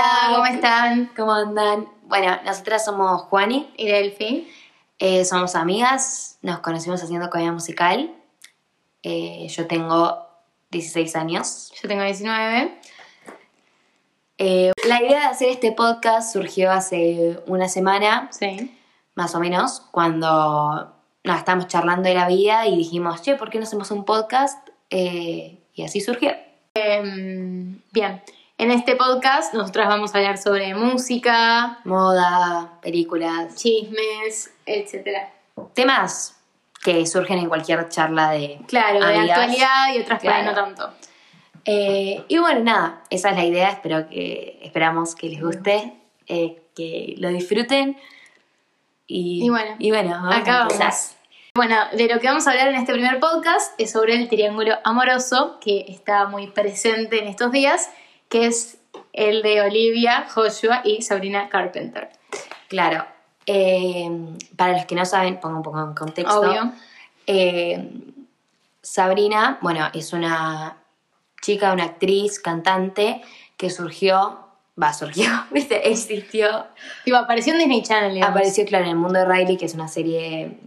[0.00, 1.10] Hola, ¿cómo están?
[1.16, 1.88] ¿Cómo andan?
[2.02, 4.48] Bueno, nosotras somos Juani, Y Delphi.
[5.00, 8.14] eh, somos amigas, nos conocimos haciendo comedia musical.
[9.02, 10.24] Eh, yo tengo
[10.70, 11.72] 16 años.
[11.82, 12.78] Yo tengo 19.
[14.38, 18.72] Eh, la idea de hacer este podcast surgió hace una semana, Sí.
[19.16, 20.92] más o menos, cuando
[21.24, 24.68] nada, estábamos charlando de la vida y dijimos, che, ¿por qué no hacemos un podcast?
[24.90, 26.30] Y así surgió.
[26.74, 28.22] Em, bien.
[28.58, 35.28] En este podcast nosotras vamos a hablar sobre música, Moda, películas, chismes, etc.
[35.74, 36.36] temas
[36.82, 40.54] que surgen en cualquier charla de Claro, de actualidad y otras ahí no Claro.
[40.54, 40.90] tanto.
[41.64, 45.92] Eh, y bueno, nada, esa es la idea, espero que, esperamos que les guste,
[46.26, 47.96] eh, que lo disfruten.
[49.06, 50.88] Y, Y bueno, y bueno vamos Acá a empezar.
[50.88, 51.14] vamos.
[51.54, 54.76] Bueno, de lo que vamos a hablar en este primer podcast es sobre el triángulo
[54.84, 57.90] amoroso que está muy presente en estos días,
[58.28, 58.78] que es
[59.12, 62.10] el de Olivia, Joshua y Sabrina Carpenter.
[62.68, 63.04] Claro,
[63.46, 64.10] eh,
[64.56, 66.40] para los que no saben, pongo un poco en contexto.
[66.40, 66.72] Obvio.
[67.26, 67.90] Eh,
[68.82, 70.78] Sabrina, bueno, es una
[71.42, 73.22] chica, una actriz, cantante
[73.56, 74.38] que surgió,
[74.80, 76.66] va, surgió, viste, existió
[77.04, 78.36] Tipo, apareció en Disney Channel, digamos.
[78.36, 80.58] Apareció, claro, en el mundo de Riley, que es una serie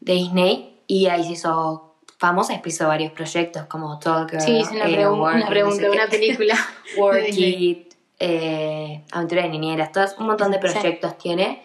[0.00, 1.87] de Disney, y ahí se hizo
[2.18, 5.90] famosa, hizo varios proyectos como Talker, Sí, una, eh, pregu- Work, una no pregunta, sé
[5.90, 6.54] una película.
[6.98, 7.28] Work.
[7.30, 10.68] It, eh, Aventura de Niñeras, todos, un montón de Sí.
[10.72, 11.62] proyectos tiene,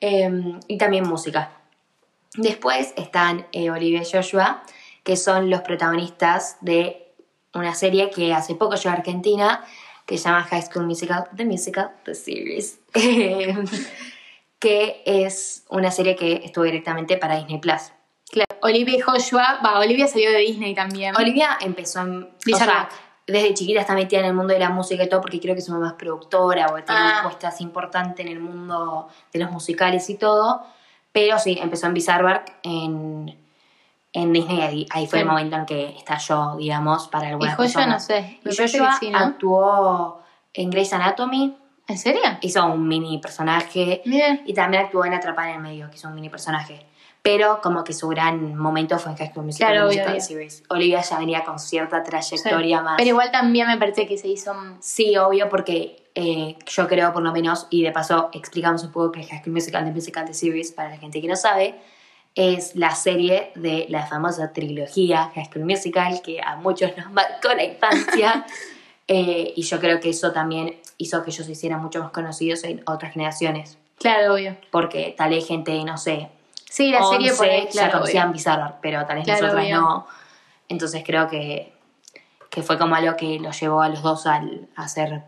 [0.00, 0.30] eh,
[0.68, 1.50] y también música.
[2.36, 4.62] Después están eh, Olivia y Joshua,
[5.02, 7.08] que son los protagonistas de
[7.54, 9.64] una serie que hace poco llegó a Argentina,
[10.06, 13.54] que se llama High School Musical, The Musical, The Series, Eh,
[14.60, 17.92] que es una serie que estuvo directamente para Disney Plus.
[18.62, 21.14] Olivia y Joshua, va, Olivia salió de Disney también.
[21.16, 22.22] Olivia empezó en...
[22.24, 22.90] o Bizarrap.
[22.90, 25.54] sea, desde chiquita está metida en el mundo de la música y todo, porque creo
[25.54, 27.14] que su mamá es productora o tiene Ah.
[27.18, 30.62] un puesto así importante en el mundo de los musicales y todo.
[31.12, 33.38] Pero sí, empezó en Bizarrap en,
[34.12, 34.60] en Disney.
[34.60, 35.34] Ahí, ahí fue el Bien.
[35.34, 38.40] momento en que estalló, digamos, para y algunas Joshua, no sé.
[38.44, 39.18] Y Joshua que sí, ¿no?
[39.18, 40.22] actuó
[40.54, 41.56] en Grey's Anatomy,
[41.86, 42.20] ¿En serio?
[42.40, 44.02] hizo un mini personaje.
[44.06, 44.38] Mira.
[44.44, 46.86] Y también actuó en Atrapada en el Medio, que es un mini personaje.
[47.22, 50.20] Pero como que su gran momento fue en High School Musical, Claro, Musical obvio.
[50.20, 50.62] Series.
[50.68, 52.94] Olivia ya venía con cierta trayectoria más.
[52.96, 54.54] Pero igual también me parece que se hizo.
[54.80, 59.12] Sí, obvio, porque eh, yo creo por lo menos, y de paso explicamos un poco
[59.12, 61.74] que High School Musical, The Musical, The Series, para la gente que no sabe,
[62.34, 67.52] es la serie de la famosa trilogía High School Musical, que a muchos nos marcó
[67.54, 68.46] la infancia.
[69.12, 72.62] Eh, y yo creo que eso también hizo que ellos se hicieran mucho más conocidos
[72.62, 73.76] en otras generaciones.
[73.98, 74.56] Claro, obvio.
[74.70, 76.28] Porque tal vez gente, no sé,
[76.70, 77.92] Sí, la serie 11 por ahí, ya claro.
[77.98, 78.32] conocían obvio.
[78.34, 79.80] Bizarrap, pero tal vez Claro, nosotras obvio.
[79.80, 80.06] no.
[80.68, 81.72] Entonces creo que,
[82.48, 85.24] que fue como algo que los llevó a los dos al, a ser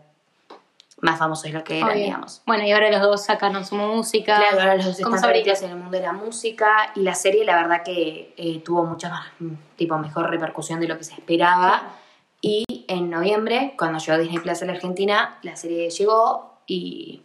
[1.01, 2.03] más famosos de lo que eran, Obvio.
[2.05, 2.41] digamos.
[2.45, 4.37] Bueno, y ahora los dos sacaron su música.
[4.37, 7.43] Claro, ahora los dos están metidos en el mundo de la música y la serie
[7.43, 11.11] la verdad que eh, tuvo mucha más, mm, tipo, mejor repercusión de lo que se
[11.13, 11.79] esperaba.
[11.79, 12.03] Claro.
[12.39, 17.21] Y en noviembre, cuando llegó Disney Plus a la Argentina, la serie llegó y,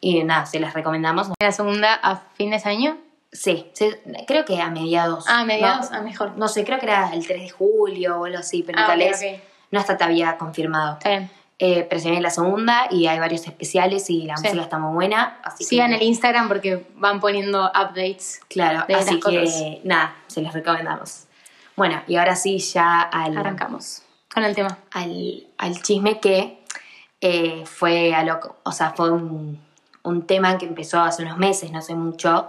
[0.00, 1.30] y nada, se las recomendamos.
[1.40, 2.98] La segunda a fin de año.
[3.32, 5.24] Sí, se- creo que a mediados.
[5.28, 6.36] Ah, mediados, No, ah, mejor.
[6.36, 8.98] no sé, creo que era el 3 de julio o algo así, pero Ah, tal
[8.98, 9.40] vez ok.
[9.70, 10.94] no está todavía confirmado.
[10.94, 11.30] Está bien.
[11.60, 14.44] Eh, pero se viene la segunda y hay varios especiales y la Sí.
[14.44, 15.40] música está muy buena.
[15.42, 18.40] Así Sigan que, el Instagram porque van poniendo updates.
[18.48, 19.62] Claro, de así que cosas.
[19.84, 21.24] nada, se los recomendamos.
[21.76, 24.02] Bueno, y ahora sí ya al, Arrancamos
[24.32, 24.78] con el tema.
[24.92, 26.62] al, al chisme que
[27.20, 29.60] eh, fue a lo, o sea, fue un,
[30.04, 32.48] un tema que empezó hace unos meses, no sé mucho,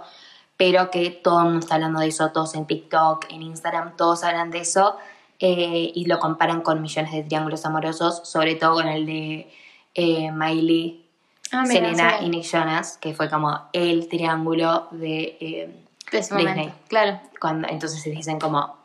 [0.60, 4.22] pero que todo el mundo está hablando de eso, todos en TikTok, en Instagram, todos
[4.24, 4.98] hablan de eso
[5.38, 9.50] eh, y lo comparan con millones de triángulos amorosos, sobre todo con el de
[9.94, 11.06] eh, Miley,
[11.52, 12.26] Ah, Selena sí.
[12.26, 15.38] y Nick Jonas, que fue como el triángulo de...
[15.40, 15.74] eh,
[16.12, 16.54] De ese Disney.
[16.54, 16.74] momento.
[16.88, 17.20] Claro.
[17.40, 18.76] cuando, entonces se dicen como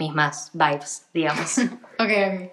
[0.00, 1.58] mismas vibes, digamos.
[2.00, 2.50] Ok, ok.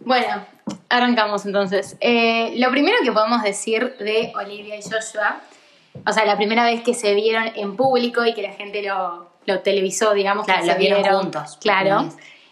[0.00, 0.46] Bueno,
[0.88, 1.96] arrancamos entonces.
[2.00, 5.40] Eh, lo primero que podemos decir de Olivia y Joshua,
[6.06, 9.30] o sea, la primera vez que se vieron en público y que la gente lo,
[9.46, 11.58] lo televisó, digamos, Claro, que lo se vieron juntos.
[11.60, 12.08] Claro.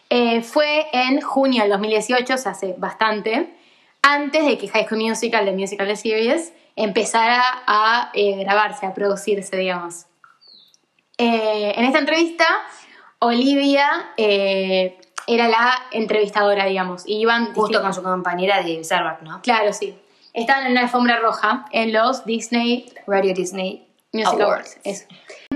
[0.08, 3.54] Eh, fue en junio del 2018, o sea, hace bastante,
[4.02, 8.94] antes de que High School Musical, The Musical The Series, empezara a eh, grabarse, a
[8.94, 10.06] producirse, digamos.
[11.16, 12.46] Eh, en esta entrevista,
[13.20, 17.06] Olivia era la entrevistadora, digamos.
[17.06, 19.40] Y iban Justo con su compañera de Bizarrap, ¿no?
[19.42, 19.96] Claro, sí.
[20.32, 24.44] Estaban en una alfombra roja en los Disney Radio Disney Music Awards.
[24.44, 24.80] Awards.
[24.84, 25.06] Eso.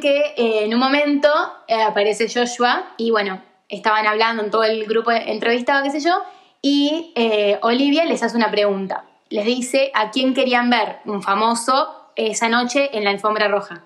[0.01, 1.29] Que eh, en un momento
[1.69, 6.23] eh, aparece Joshua y bueno, estaban hablando en todo el grupo entrevistado, qué sé yo,
[6.63, 9.05] y eh, Olivia les hace una pregunta.
[9.31, 13.83] les dice a quién querían ver un famoso esa noche en la alfombra roja.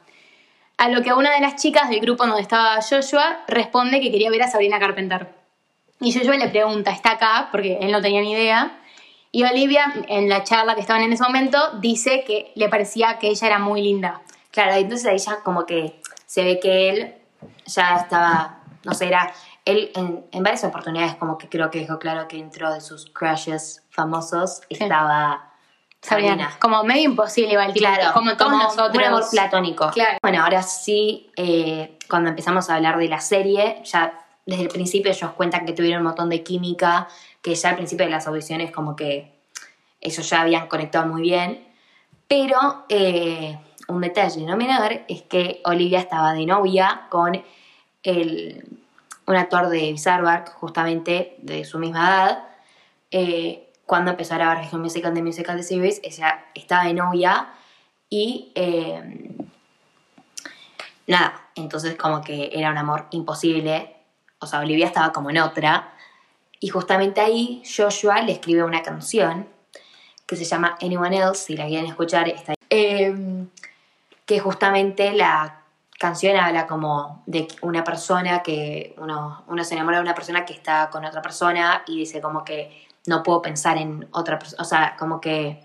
[0.76, 4.30] A lo que una de las chicas del grupo donde estaba Joshua responde que quería
[4.30, 5.28] ver a Sabrina Carpenter.
[6.00, 7.48] Y Joshua le pregunta, ¿está acá?
[7.50, 8.78] Porque él no tenía ni idea.
[9.30, 13.28] Y Olivia, en la charla que estaban en ese momento, dice que le parecía que
[13.28, 14.22] ella era muy linda.
[14.50, 17.14] Claro, entonces ahí ya como que se ve que él
[17.66, 19.32] ya estaba, no sé, era,
[19.64, 23.10] él en, en varias oportunidades como que creo que dejó claro que dentro de sus
[23.10, 25.44] crushes famosos estaba
[26.00, 26.56] Sabrina.
[26.60, 28.96] Como medio imposible tipo, Claro, como todos como nosotros.
[28.96, 29.90] un amor platónico.
[29.90, 30.18] Claro.
[30.22, 34.12] Bueno, ahora sí, eh, cuando empezamos a hablar de la serie, ya
[34.48, 37.06] desde el principio ellos cuentan que tuvieron un montón de química,
[37.42, 39.34] que ya al principio de las audiciones como que
[40.00, 41.68] ellos ya habían conectado muy bien.
[42.26, 43.58] Pero eh,
[43.88, 47.44] un detalle no menor es que Olivia estaba de novia con
[49.26, 52.48] un actor de Bizarre justamente de su misma edad.
[53.10, 57.52] Eh, cuando empezó a grabar School Musical de Musical The Series, ella estaba de novia
[58.08, 59.30] y eh,
[61.06, 63.97] nada, entonces como que era un amor imposible.
[64.40, 65.92] O sea, Olivia estaba como en otra.
[66.60, 69.48] Y justamente ahí Joshua le escribe una canción
[70.26, 72.56] que se llama Anyone Else, si la quieren escuchar, está ahí.
[72.70, 73.46] Eh,
[74.26, 75.62] que justamente la
[75.98, 80.52] canción habla como de una persona que uno, uno se enamora de una persona que
[80.52, 84.64] está con otra persona y dice como que no puedo pensar en otra persona, o
[84.64, 85.64] sea, como que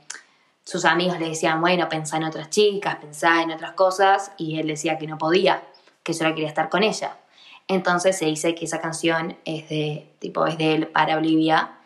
[0.63, 4.67] sus amigos le decían, bueno, pensá en otras chicas, pensá en otras cosas, y él
[4.67, 5.61] decía que no podía,
[6.03, 7.17] que solo quería estar con ella.
[7.67, 11.77] Entonces se dice que esa canción es de, tipo, es de él para Olivia.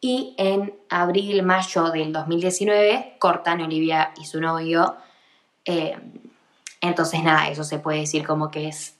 [0.00, 4.96] Y en abril, mayo del 2019 cortan Olivia y su novio.
[5.64, 5.96] Eh,
[6.80, 8.96] entonces nada, eso se puede decir como que es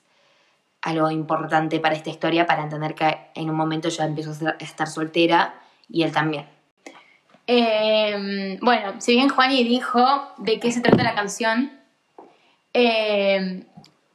[0.83, 4.89] algo importante para esta historia, para entender que en un momento ya empezó a estar
[4.89, 5.55] soltera
[5.89, 6.47] y él también.
[7.47, 10.05] Eh, bueno, si bien Juani dijo
[10.37, 11.73] de qué se trata la canción,
[12.75, 13.65] eh,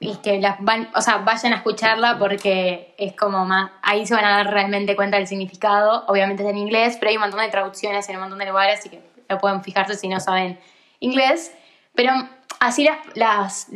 [0.03, 4.13] y que las van, o sea, vayan a escucharla porque es como más, ahí se
[4.13, 6.03] van a dar realmente cuenta del significado.
[6.07, 8.79] Obviamente es en inglés, pero hay un montón de traducciones en un montón de lugares,
[8.79, 10.59] así que lo pueden fijarse si no saben
[10.99, 11.55] inglés.
[11.95, 12.11] Pero
[12.59, 13.67] así las, las-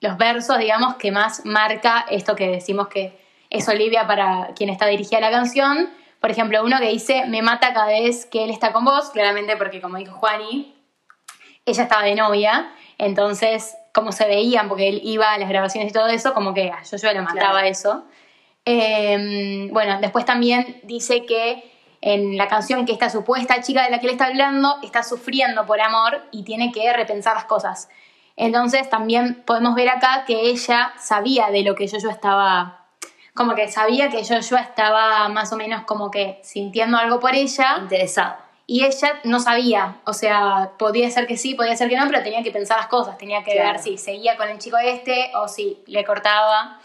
[0.00, 3.20] los versos, digamos, que más marca esto que decimos que
[3.50, 5.88] es Olivia para quien está dirigida la canción.
[6.20, 9.56] Por ejemplo, uno que dice, me mata cada vez que él está con vos, claramente
[9.56, 10.74] porque como dijo Juani,
[11.64, 12.72] ella estaba de novia,
[13.04, 16.70] entonces como se veían, porque él iba a las grabaciones y todo eso, como que
[16.70, 17.66] a yo lo mataba Claro.
[17.66, 18.04] eso.
[18.64, 21.70] Eh, bueno, después también dice que
[22.00, 25.66] en la canción que esta supuesta chica de la que él está hablando está sufriendo
[25.66, 27.88] por amor y tiene que repensar las cosas.
[28.36, 32.86] Entonces también podemos ver acá que ella sabía de lo que yo estaba,
[33.34, 37.78] como que sabía que yo estaba más o menos como que sintiendo algo por ella
[37.80, 38.36] Interesado.
[38.72, 42.22] Y ella no sabía, o sea, podía ser que sí, podía ser que no, pero
[42.22, 43.72] tenía que pensar las cosas, tenía que Claro.
[43.72, 46.80] ver si seguía con el chico este o si le cortaba.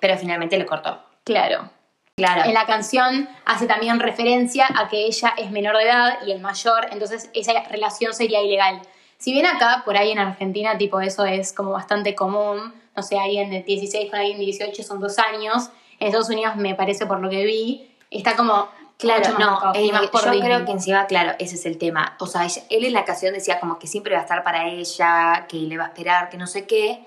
[0.00, 1.00] Pero finalmente le cortó.
[1.22, 1.70] Claro.
[2.16, 2.46] Claro.
[2.46, 6.40] En la canción hace también referencia a que ella es menor de edad y el
[6.40, 8.82] mayor, entonces esa relación sería ilegal.
[9.16, 13.16] Si bien acá, por ahí en Argentina, tipo eso es como bastante común, no sé,
[13.20, 15.70] alguien de 16 con alguien de 18 son dos años,
[16.00, 18.68] en Estados Unidos me parece por lo que vi, está como
[19.00, 22.16] Claro, no, eh, yo creo que encima, claro, ese es el tema.
[22.20, 24.68] O sea, ella- él en la canción decía como que siempre va a estar para
[24.68, 27.06] ella, que le va a esperar, que no sé qué,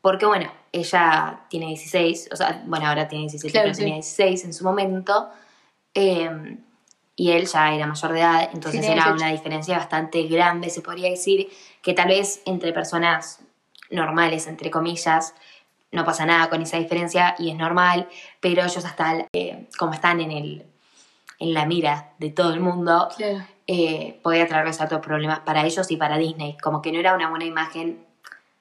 [0.00, 3.80] porque bueno, ella tiene 16, o sea, bueno, ahora tiene 17, Claro, pero sí.
[3.82, 5.30] tenía 16 en su momento,
[5.94, 6.58] eh,
[7.16, 9.14] y él ya era mayor de edad, entonces era 18.
[9.14, 11.48] una diferencia bastante grande, se podría decir,
[11.82, 13.40] que tal vez entre personas
[13.90, 15.34] normales, entre comillas,
[15.92, 18.08] no pasa nada con esa diferencia y es normal,
[18.40, 20.66] pero ellos hasta, eh, como están en el
[21.38, 23.44] en la mira de todo el mundo, Claro.
[23.66, 26.56] eh, podía traerles otros problemas para ellos y para Disney.
[26.62, 28.04] Como que no era una buena imagen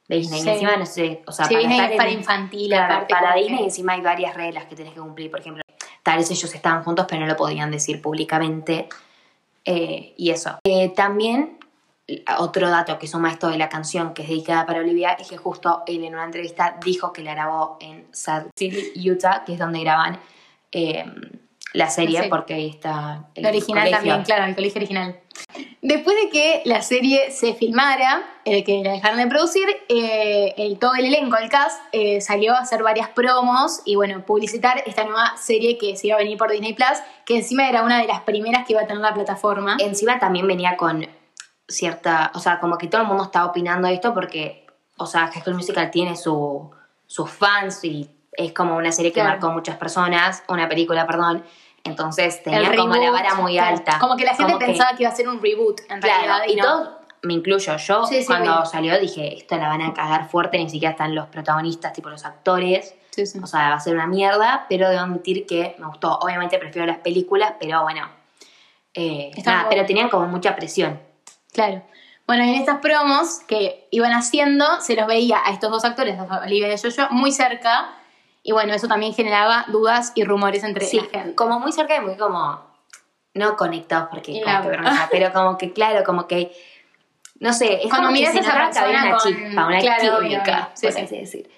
[0.08, 0.42] de Disney.
[0.42, 0.48] Sí.
[0.48, 2.94] Y encima, no sé, o sea, Sí, para Disney estar es para en- infantil, Claro,
[2.94, 5.30] aparte, para Disney que- encima hay varias reglas que tenés que cumplir.
[5.32, 5.63] Por ejemplo,
[6.03, 8.89] tal vez ellos estaban juntos, pero no lo podían decir públicamente.
[9.65, 10.60] eh, y eso.
[10.65, 11.58] Eh, también,
[12.38, 15.38] otro dato que suma esto de la canción que es dedicada para Olivia es que
[15.38, 19.60] justo él en una entrevista dijo que la grabó en Salt City, Utah, que es
[19.60, 20.20] donde graban
[20.74, 21.06] eh,
[21.74, 23.98] la serie, porque ahí está el La original colegio.
[23.98, 25.20] también, claro, el colegio original.
[25.82, 30.77] Después de que la serie se filmara, eh, que la dejaron de producir, eh, el,
[30.80, 35.03] todo el elenco, el cast, eh, salió a hacer varias promos y bueno, publicitar esta
[35.03, 38.08] nueva serie que se iba a venir por Disney Plus, que encima era una de
[38.08, 39.75] las primeras que iba a tener la plataforma.
[39.80, 41.08] Encima también venía con
[41.68, 45.27] cierta, o sea, como que todo el mundo estaba opinando de esto porque, o sea,
[45.27, 46.70] High School Musical tiene su,
[47.08, 49.30] sus fans y es como una serie que Claro.
[49.32, 51.44] marcó muchas personas, una película, perdón.
[51.83, 53.99] Entonces El tenía como la vara muy alta.
[53.99, 56.37] Como que la gente Como pensaba que iba a ser un reboot, en realidad.
[56.37, 56.63] Claro, y no.
[56.63, 56.89] todos,
[57.23, 60.69] me incluyo, yo Sí, sí, cuando salió dije, esto la van a cagar fuerte, ni
[60.69, 62.95] siquiera están los protagonistas, tipo los actores.
[63.11, 63.23] Sí.
[63.41, 66.17] O sea, va a ser una mierda, pero debo admitir que me gustó.
[66.19, 68.09] Obviamente prefiero las películas, pero bueno.
[68.93, 70.99] eh, nada, pero tenían como mucha presión.
[71.51, 71.83] Claro.
[72.25, 76.17] Bueno, y en estas promos que iban haciendo, se los veía a estos dos actores,
[76.17, 77.93] a Olivia y a Jojo, muy cerca.
[78.43, 81.35] Y bueno, eso también generaba dudas y rumores entre Sí, la gente.
[81.35, 82.62] como muy cerca y muy como.
[83.35, 86.51] No conectados porque como la- que vergüenza, pero como que, claro, como que.
[87.39, 90.19] No sé, es Cuando como miras esa que había persona una con- chispa, una claro,
[90.19, 90.71] química.
[90.75, 91.01] Sí, por sí.
[91.01, 91.51] así decir.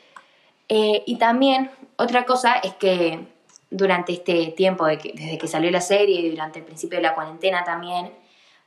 [0.70, 3.28] Eh, y también, otra cosa es que
[3.70, 7.04] durante este tiempo, de que- desde que salió la serie y durante el principio de
[7.04, 8.12] la cuarentena también,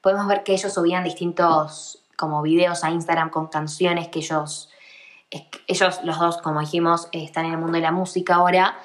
[0.02, 4.70] podemos ver que ellos subían distintos como videos a Instagram con canciones que ellos,
[5.66, 8.78] ellos los dos, como dijimos, eh, están en el mundo de la música ahora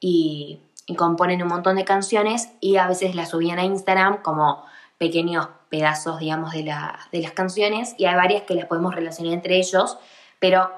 [0.00, 0.60] y,
[0.96, 4.64] componen un montón de canciones y a veces las subían a Instagram como
[4.96, 9.34] pequeños pedazos, digamos, de, la- de las canciones y hay varias que las podemos relacionar
[9.34, 9.98] entre ellos,
[10.38, 10.70] pero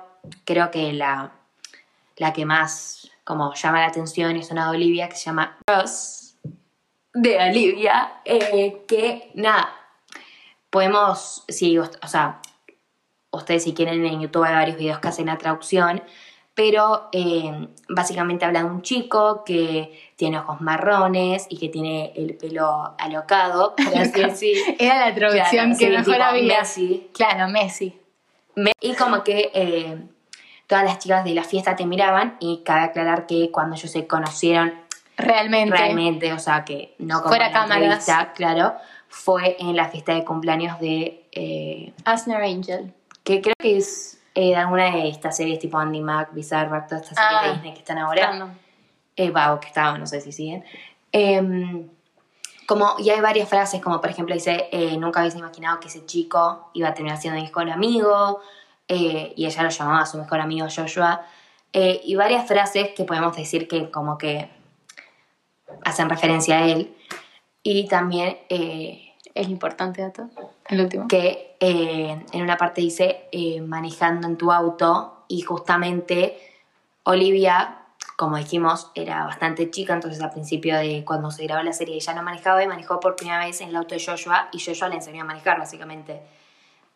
[0.45, 1.31] creo que la,
[2.17, 6.35] la que más como llama la atención es una de Olivia que se llama Cross
[7.15, 9.71] de Olivia, eh, que nada,
[10.71, 12.41] podemos, si, o sea,
[13.31, 16.03] ustedes si quieren en YouTube hay varios videos que hacen la traducción,
[16.55, 22.37] pero eh, básicamente habla de un chico que tiene ojos marrones y que tiene el
[22.37, 23.75] pelo alocado,
[24.31, 24.53] así.
[24.79, 26.59] Era la traducción Claro, que mejor había.
[26.61, 27.09] Messi.
[27.15, 27.97] Claro, Messi.
[28.57, 30.03] Me- Y como que eh,
[30.67, 34.07] todas las chicas de la fiesta te miraban y cabe aclarar que cuando ellos se
[34.07, 34.75] conocieron
[35.17, 35.77] Realmente.
[35.77, 38.07] realmente, o sea, que no como Fuera cámaras.
[38.35, 38.75] claro,
[39.09, 42.93] fue en la fiesta de cumpleaños de, eh, Asner Angel.
[43.25, 47.03] Que creo que es eh, de alguna de estas series tipo Andy Mac, Bizarre, todas
[47.03, 48.27] estas series Ah, de Disney que están ahora.
[48.27, 48.51] Random.
[49.17, 50.65] Eh, va, o que estaban, no sé si siguen.
[51.13, 51.89] Em,
[52.67, 56.07] como, y hay varias frases, como por ejemplo dice, eh, nunca hubiese imaginado que ese
[56.07, 58.41] chico iba a terminar siendo mi mejor amigo,
[58.87, 61.23] eh, y ella lo llamaba a su mejor amigo Joshua,
[61.73, 64.49] eh, y varias frases que podemos decir que como que
[65.85, 66.97] hacen referencia a él,
[67.63, 68.39] y también
[69.35, 70.29] Es importante dato.
[70.69, 71.09] El último.
[71.09, 76.39] que eh, en una parte dice eh, manejando en tu auto y justamente
[77.05, 77.79] Olivia,
[78.17, 82.15] como dijimos, era bastante chica, entonces al principio de cuando se grabó la serie ella
[82.15, 84.97] no manejaba y manejó por primera vez en el auto de Joshua y Joshua le
[84.97, 86.21] enseñó a manejar básicamente.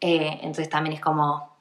[0.00, 1.53] Eh, entonces también es como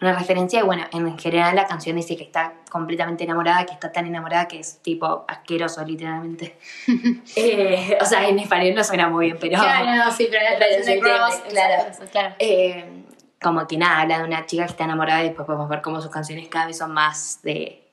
[0.00, 3.92] una referencia y bueno, en general la canción dice que está completamente enamorada, que está
[3.92, 6.58] tan enamorada que es tipo asqueroso literalmente.
[7.36, 9.58] Eh, o sea, en español no suena muy bien, pero...
[9.58, 10.44] Claro, no, sí, pero
[10.84, 11.90] Pero Cross, claro.
[11.90, 12.34] eso, claro.
[12.38, 13.04] Eh,
[13.42, 16.00] como que nada, habla de una chica que está enamorada y después podemos ver cómo
[16.00, 17.84] sus canciones cada vez son más de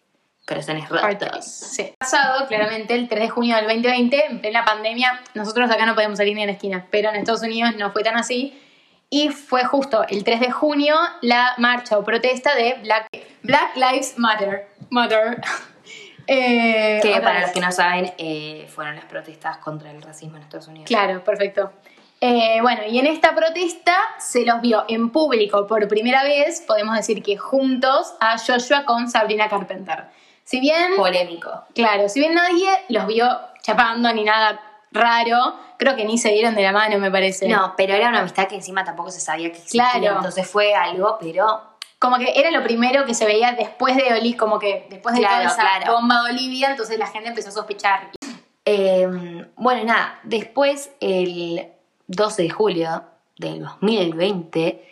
[0.48, 1.46] corazones rotos.
[1.46, 1.94] Sí.
[2.00, 6.18] Pasado, claramente, el 3 de junio del 2020, en plena pandemia, nosotros acá no podemos
[6.18, 8.60] salir ni a la esquina, pero en Estados Unidos no fue tan así.
[9.14, 13.08] Y fue justo el 3 de junio la marcha o protesta de Black,
[13.44, 14.68] Black Lives Matter.
[14.90, 15.42] Matter.
[16.28, 17.42] Eh, Que para vez.
[17.42, 20.88] los que no saben, eh, fueron las protestas contra el racismo en Estados Unidos.
[20.88, 21.74] Claro, perfecto.
[22.22, 26.96] Eh, bueno, y en esta protesta se los vio en público por primera vez, podemos
[26.96, 30.06] decir que juntos, a Joshua con Sabrina Carpenter.
[30.46, 31.66] Si bien, Polémico.
[31.74, 33.28] claro, si bien nadie los vio
[33.62, 37.48] chapando ni nada raro, creo que ni se dieron de la mano, me parece.
[37.48, 39.90] No, pero era una amistad que encima tampoco se sabía que existía.
[39.94, 40.18] Claro.
[40.18, 41.62] Entonces fue algo, pero
[42.00, 45.22] Como que era lo primero que se veía después de Oli, como que después de
[45.22, 45.94] Claro, toda esa claro.
[45.94, 48.10] bomba de Olivia, entonces la gente empezó a sospechar.
[48.66, 49.08] Eh,
[49.56, 51.68] bueno, nada, después el
[52.08, 53.04] 12 de julio
[53.38, 54.88] del 2020,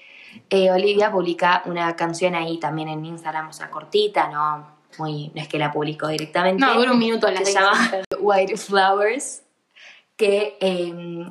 [0.50, 5.42] eh, Olivia publica una canción ahí también en Instagram, o sea, cortita, no, muy, no
[5.42, 6.64] es que la publicó directamente.
[6.64, 9.44] No, dura un minuto la que se llama White Flowers,
[10.20, 11.26] que eh,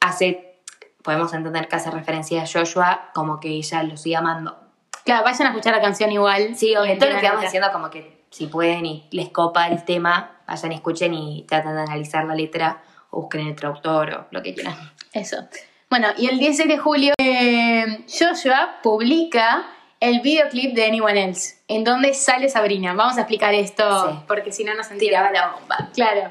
[0.00, 0.56] hace,
[1.02, 4.58] podemos entender que hace referencia a Joshua como que ella lo sigue amando.
[5.04, 6.56] Claro, vayan a escuchar la canción igual.
[6.56, 9.68] Sí, Y obvio, todo lo que vamos diciendo como que si pueden y les copa
[9.68, 14.26] el tema, vayan, escuchen y traten de analizar la letra o busquen el traductor o
[14.32, 14.74] lo que quieran.
[15.12, 15.36] Eso.
[15.88, 19.66] Bueno, y el 16 de julio, eh, Joshua publica
[20.00, 22.94] el videoclip de Anyone Else, en donde sale Sabrina.
[22.94, 24.18] Vamos a explicar esto, Sí.
[24.26, 25.06] porque si no nos entiende.
[25.06, 25.90] Tiraba la bomba.
[25.94, 26.30] Claro.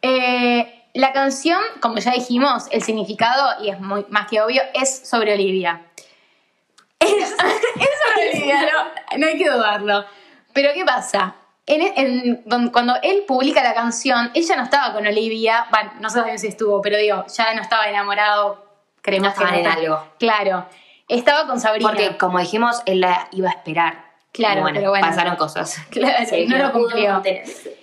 [0.00, 5.08] Eh, la canción, como ya dijimos, el significado, y es muy, más que obvio, es
[5.08, 5.82] sobre Olivia.
[7.00, 10.04] Es, es sobre Olivia, no, no hay que dudarlo.
[10.52, 11.34] Pero ¿qué pasa?
[11.66, 16.40] En, en- cuando él publica la canción, ella no estaba con Olivia, bueno, no sabemos
[16.42, 18.66] si estuvo, pero digo, ya no estaba enamorado,
[19.00, 20.06] creemos No estaban que en algo.
[20.18, 20.66] Claro,
[21.08, 21.88] estaba con Sabrina.
[21.88, 24.04] Porque como dijimos, él la iba a esperar.
[24.32, 25.06] Claro, bueno, pero bueno.
[25.06, 25.78] pasaron cosas.
[25.90, 26.18] Claro,
[26.48, 27.14] no lo cumplió.
[27.14, 27.79] contenerse.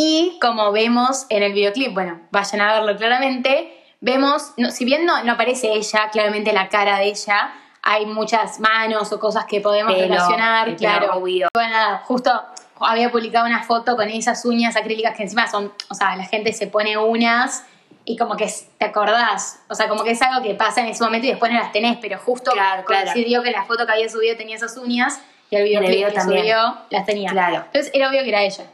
[0.00, 5.04] Y como vemos en el videoclip, bueno, vayan a verlo claramente, vemos, no, si bien
[5.04, 7.52] no, no aparece ella, claramente la cara de ella,
[7.82, 11.18] hay muchas manos o cosas que podemos Pelo, relacionar, claro.
[11.18, 12.30] Bueno, nada, justo
[12.78, 16.52] había publicado una foto con esas uñas acrílicas que encima son, o sea, la gente
[16.52, 17.64] se pone uñas
[18.04, 21.02] y como que te acordás, o sea, como que es algo que pasa en ese
[21.02, 23.10] momento y después no las tenés, pero justo Claro, claro.
[23.10, 26.14] coincidió que la foto que había subido tenía esas uñas y el videoclip video que
[26.14, 26.42] también.
[26.42, 27.32] subió las tenía.
[27.32, 27.64] Claro.
[27.66, 28.64] Entonces era obvio que era ella.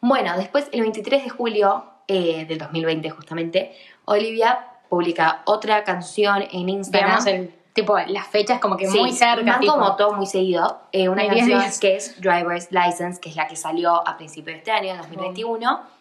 [0.00, 6.68] Bueno, después, el 23 de julio eh, del 2020, justamente, Olivia publica otra canción en
[6.68, 7.24] Instagram.
[7.24, 9.44] Digamos, el, tipo, las fechas como que Sí, muy cerca.
[9.44, 10.80] van tipo, como todo muy seguido.
[10.92, 11.78] Eh, una canción días.
[11.78, 14.98] que es Driver's License, que es la que salió a principios de este año, en
[14.98, 15.98] 2021.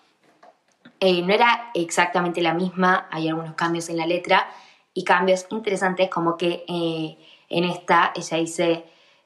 [0.99, 4.47] Eh, no era exactamente la misma, hay algunos cambios en la letra
[4.95, 7.17] y cambios interesantes como que eh,
[7.49, 8.85] en esta ella dice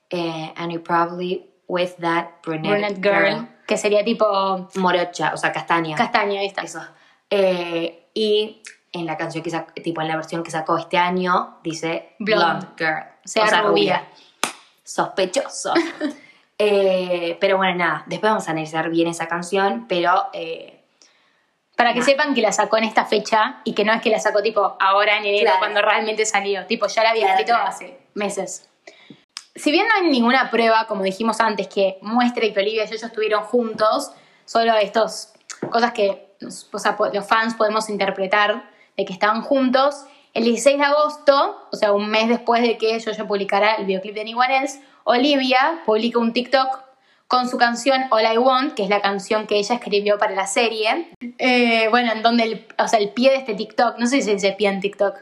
[0.09, 5.53] eh, and you probably with that brunette, Brunette Girl, que sería tipo morocha, o sea,
[5.53, 5.95] castaña.
[5.95, 6.61] castaña, ahí está.
[6.63, 6.81] Eso.
[7.29, 8.61] Eh, y
[8.91, 12.45] en la canción que sacó, tipo en la versión que sacó este año, dice Blonde.
[12.45, 13.03] Blonde, Girl.
[13.23, 14.07] O sea, rubia.
[14.83, 15.73] Sospechoso.
[16.63, 20.83] Eh, pero bueno, nada, después vamos a analizar bien esa canción, pero eh,
[21.75, 24.19] Para que sepan que la sacó en esta fecha y que no es que la
[24.19, 25.57] sacó tipo ahora en enero Claro.
[25.57, 26.67] cuando realmente salió.
[26.67, 27.67] Tipo, ya la había Claro, escrito claro.
[27.69, 28.69] hace meses.
[29.61, 33.03] Si bien no hay ninguna prueba, como dijimos antes, que muestre que Olivia y ellos
[33.03, 34.11] estuvieron juntos,
[34.43, 35.33] solo estos
[35.69, 40.05] cosas que los fans podemos interpretar de que estaban juntos.
[40.33, 44.15] El 16 de agosto, o sea, un mes después de que Jojo publicara el videoclip
[44.15, 46.79] de Anyone Else, Olivia publica un TikTok
[47.27, 50.47] con su canción All I Want, que es la canción que ella escribió para la
[50.47, 51.11] serie.
[51.37, 54.21] Eh, bueno, en donde el, o sea, el pie de este TikTok, no sé si
[54.23, 55.17] se dice pie en TikTok,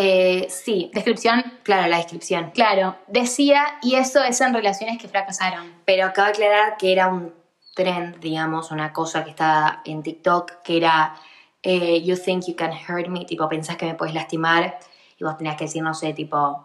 [0.00, 2.52] eh, sí, descripción, claro, la descripción.
[2.52, 5.72] claro, decía, y eso es en relaciones que fracasaron.
[5.84, 7.34] Pero acabo de aclarar que era un
[7.74, 11.14] trend, digamos, una cosa que estaba en TikTok, que era
[11.62, 14.78] eh, You think you can hurt me, tipo, pensás que me puedes lastimar,
[15.18, 16.64] y vos tenías que decir, no sé, tipo,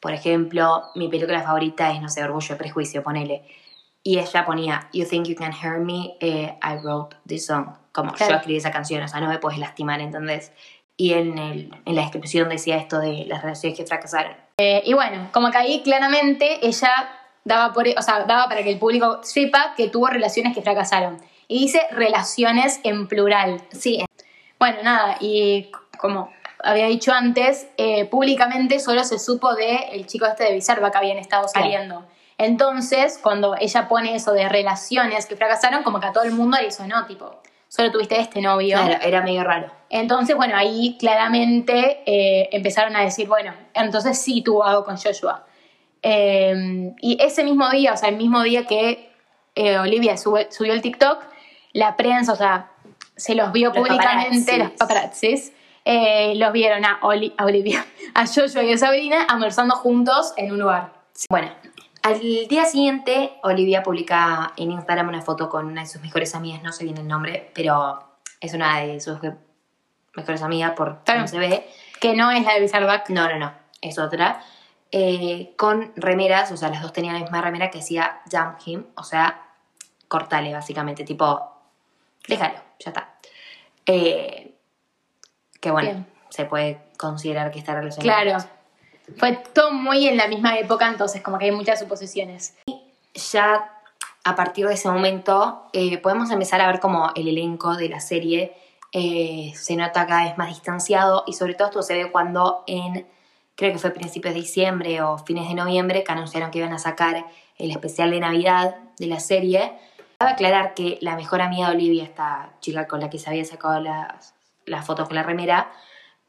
[0.00, 3.44] por ejemplo, mi película favorita es, no sé, Orgullo y Prejuicio, ponele.
[4.02, 7.66] Y ella ponía, You think you can hurt me, eh, I wrote this song.
[7.92, 8.32] Como Claro.
[8.32, 10.52] yo escribí esa canción, o sea, no me puedes lastimar, ¿entendés?
[10.96, 14.34] Y en, el, en la descripción decía esto de las relaciones que fracasaron.
[14.58, 16.90] Eh, y bueno, como que ahí claramente ella
[17.44, 21.18] daba, por, o sea, daba para que el público sepa que tuvo relaciones que fracasaron.
[21.48, 23.62] Y dice relaciones en plural.
[23.70, 24.04] Sí,
[24.58, 26.30] Bueno, nada, y como
[26.64, 30.98] había dicho antes, eh, públicamente solo se supo de el chico este de Bizarba que
[30.98, 32.04] habían estado saliendo.
[32.38, 36.58] Entonces, cuando ella pone eso de relaciones que fracasaron, como que a todo el mundo
[36.60, 38.76] le sonó, tipo, solo tuviste este novio.
[38.78, 39.70] claro, era medio raro.
[39.88, 45.44] Entonces, bueno, ahí claramente eh, empezaron a decir, bueno, entonces sí tuvo algo con Joshua.
[46.02, 49.10] Eh, y ese mismo día, o sea, el mismo día que
[49.54, 51.22] eh, Olivia sube- subió el TikTok,
[51.72, 52.70] la prensa, o sea,
[53.16, 54.58] se los vio Los públicamente, paparazzis.
[54.58, 55.52] los paparazzis,
[55.84, 60.52] eh, los vieron a, Oli- a Olivia, a Joshua y a Sabrina almorzando juntos en
[60.52, 60.92] un lugar.
[61.30, 61.48] Bueno,
[62.06, 66.62] al día siguiente, Olivia publica en Instagram una foto con una de sus mejores amigas,
[66.62, 67.98] no sé bien el nombre, pero
[68.40, 69.18] es una de sus
[70.14, 71.20] mejores amigas por Claro.
[71.20, 71.66] cómo se ve.
[72.00, 73.08] Que no es la de Bizarback.
[73.10, 74.40] No, no, no, es otra.
[74.92, 78.84] Eh, con remeras, o sea, las dos tenían la misma remera que decía Jump Him,
[78.94, 79.42] o sea,
[80.06, 81.40] cortale básicamente, tipo,
[82.28, 83.14] déjalo, ya está.
[83.84, 84.54] Eh,
[85.60, 86.06] que bueno, Bien.
[86.28, 88.22] se puede considerar que está relacionado.
[88.22, 88.55] Claro.
[89.16, 92.54] Fue todo muy en la misma época, entonces como que hay muchas suposiciones.
[93.32, 93.72] ya
[94.24, 98.00] a partir de ese momento eh, podemos empezar a ver como el elenco de la
[98.00, 98.56] serie
[98.92, 103.06] eh, se nota cada vez más distanciado y sobre todo esto se ve cuando en,
[103.54, 106.78] creo que fue principios de diciembre o fines de noviembre, que anunciaron que iban a
[106.78, 107.26] sacar
[107.58, 109.72] el especial de Navidad de la serie.
[110.18, 113.44] Cabe aclarar que la mejor amiga de Olivia, esta chica con la que se había
[113.44, 115.70] sacado las, las fotos con la remera,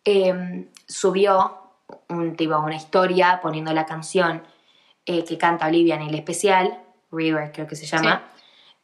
[0.03, 1.66] eh, subió
[2.09, 4.43] un, tipo, una historia poniendo la canción
[5.05, 6.79] eh, que canta Olivia en el especial,
[7.11, 8.29] River creo que se llama,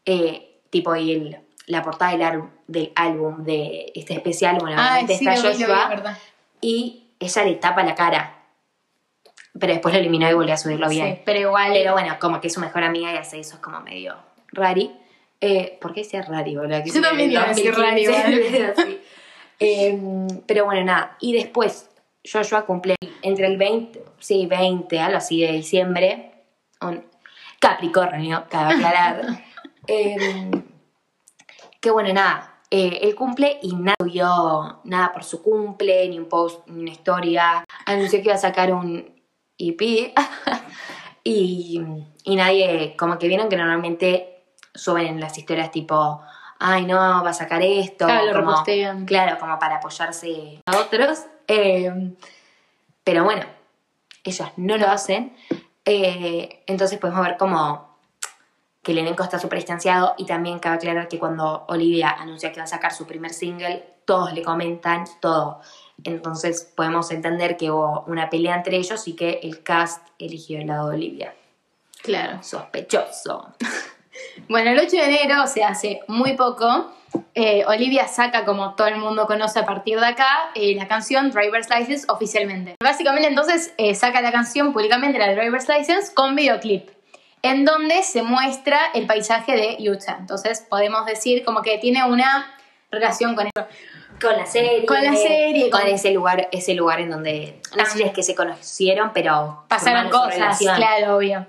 [0.06, 1.38] eh, tipo y el,
[1.68, 6.18] la portada del, del álbum de este especial, bueno, Joshua, verdad.
[6.62, 8.44] y ella le tapa la cara,
[9.60, 11.16] pero después lo eliminó y volvió a subirlo bien.
[11.16, 11.72] Sí, pero igual.
[11.74, 14.16] Pero bueno, como que es su mejor amiga y hace eso es como medio
[14.52, 14.92] rari.
[15.40, 16.84] Eh, ¿Por qué decía rari, boludo?
[16.84, 19.02] Yo también iba a decir rari, 2015, sí.
[19.60, 20.00] Eh,
[20.48, 21.18] pero bueno, nada.
[21.20, 21.90] Y después,
[22.30, 26.46] Joshua cumple entre el 20, sí, 20, algo así de diciembre.
[27.60, 29.22] Capricornio, cabe aclarar.
[29.86, 30.50] Eh,
[31.82, 32.62] que bueno, nada.
[32.72, 36.92] eh, él cumple y nada subió nada por su cumple, ni un post, ni una
[36.92, 37.66] historia.
[37.86, 39.14] Anunció que iba a sacar un
[39.58, 40.14] EP.
[41.26, 41.82] y,
[42.24, 46.22] y nadie, como que vieron que normalmente suben en las historias tipo,
[46.60, 48.06] ay, no, va a sacar esto.
[48.06, 49.06] Claro, lo como, repostean.
[49.06, 51.26] Claro, como para apoyarse a otros.
[51.48, 52.14] Eh,
[53.04, 53.46] pero bueno,
[54.24, 55.36] ellos no lo hacen.
[55.86, 57.94] Eh, entonces podemos ver como
[58.82, 62.60] que el elenco está súper distanciado y también cabe aclarar que cuando Olivia anuncia que
[62.60, 65.62] va a sacar su primer single, todos le comentan todo.
[66.04, 70.68] Entonces podemos entender que hubo una pelea entre ellos y que el cast eligió el
[70.68, 71.36] lado de Olivia.
[72.02, 72.44] Claro.
[72.44, 73.54] Sospechoso.
[74.48, 76.94] Bueno, el 8 de enero, o sea, hace muy poco,
[77.36, 81.32] eh, Olivia saca, como todo el mundo conoce a partir de acá, eh, la canción
[81.32, 82.76] Driver's License oficialmente.
[82.82, 86.90] Básicamente entonces eh, saca la canción públicamente, la de Driver's License, con videoclip,
[87.42, 90.18] en donde se muestra el paisaje de Utah.
[90.20, 92.56] Entonces podemos decir como que tiene una
[92.92, 93.68] relación con eso.
[94.22, 94.86] Con la serie.
[94.86, 97.60] Con la serie, Con con- ese lugar, ese lugar en donde.
[97.76, 99.66] No sé si es que se conocieron, pero.
[99.68, 101.48] Pasaron cosas, claro, obvio.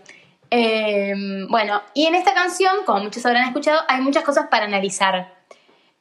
[0.51, 1.13] Eh,
[1.49, 5.34] bueno, y en esta canción, como muchos habrán escuchado, hay muchas cosas para analizar.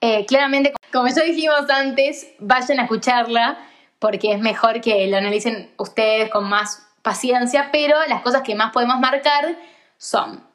[0.05, 3.57] Eh, claramente, como ya dijimos antes, vayan a escucharla
[3.99, 8.73] porque es mejor que lo analicen ustedes con más paciencia, pero las cosas que más
[8.73, 9.57] podemos marcar
[9.97, 10.45] son,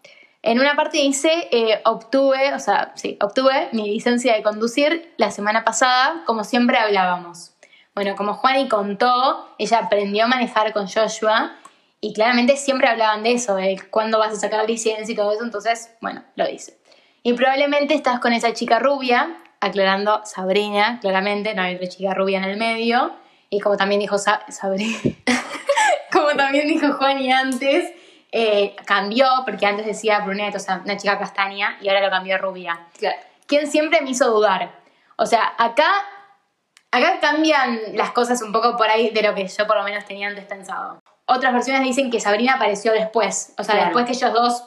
[0.43, 5.31] en una parte dice, eh, obtuve, o sea, sí, obtuve mi licencia de conducir la
[5.31, 7.53] semana pasada, como siempre hablábamos.
[7.95, 11.57] Bueno, como Juani contó, ella aprendió a manejar con Joshua
[12.03, 15.43] y claramente siempre hablaban de eso, de cuándo vas a sacar licencia y todo eso,
[15.43, 16.79] entonces, bueno, lo dice.
[17.29, 22.39] Y probablemente estás con esa chica rubia, aclarando Sabrina, claramente, no hay otra chica rubia
[22.39, 23.13] en el medio.
[23.51, 24.97] Y como también dijo Sa- Sabrina,
[26.11, 27.93] como también dijo Juani antes,
[28.33, 32.37] eh, cambió, porque antes decía brunette, o sea, una chica castaña, y ahora lo cambió
[32.37, 32.81] a rubia.
[32.99, 33.19] Claro.
[33.47, 34.71] Quien siempre me hizo dudar.
[35.17, 35.87] O sea, acá,
[36.91, 40.07] acá cambian las cosas un poco por ahí de lo que yo por lo menos
[40.07, 40.99] tenía antes pensado.
[41.27, 43.89] Otras versiones dicen que Sabrina apareció después, o sea, Claro.
[43.91, 44.65] después que ellos dos